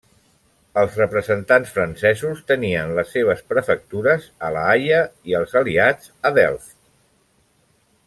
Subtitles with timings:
[0.83, 6.79] Els representants francesos tenien les seves prefectures a La Haia i els aliats a Delft.